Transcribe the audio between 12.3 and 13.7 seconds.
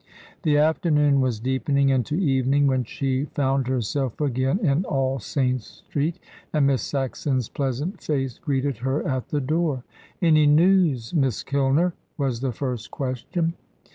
the first question.